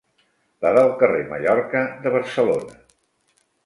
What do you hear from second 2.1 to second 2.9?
Barcelona.